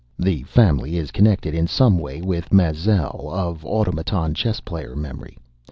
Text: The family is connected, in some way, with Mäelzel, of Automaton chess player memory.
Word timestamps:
The 0.17 0.41
family 0.47 0.97
is 0.97 1.11
connected, 1.11 1.53
in 1.53 1.67
some 1.67 1.99
way, 1.99 2.23
with 2.23 2.49
Mäelzel, 2.49 3.31
of 3.31 3.63
Automaton 3.63 4.33
chess 4.33 4.59
player 4.59 4.95
memory. 4.95 5.37